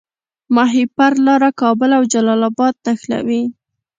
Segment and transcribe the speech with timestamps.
[0.03, 0.03] د
[0.55, 3.43] ماهیپر لاره کابل او جلال اباد نښلوي